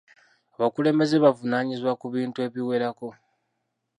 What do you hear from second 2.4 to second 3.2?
ebiwerako.